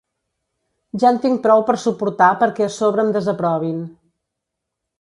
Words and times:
Ja 1.01 1.11
en 1.15 1.19
tinc 1.25 1.43
prou 1.43 1.61
per 1.67 1.75
suportar 1.83 2.29
perquè 2.45 2.65
a 2.69 2.73
sobre 2.77 3.05
em 3.07 3.15
desaprovin. 3.19 3.85